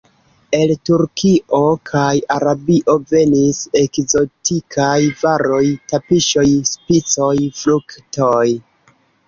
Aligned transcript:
El 0.59 0.71
Turkio 0.89 1.59
kaj 1.89 2.13
Arabio 2.35 2.95
venis 3.11 3.61
ekzotikaj 3.83 4.97
varoj: 5.21 5.63
tapiŝoj, 5.93 6.49
spicoj, 6.73 7.33
fruktoj. 7.63 8.45